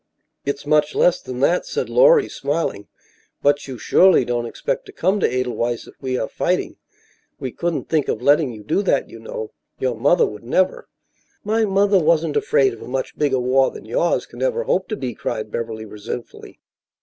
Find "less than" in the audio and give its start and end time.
0.95-1.41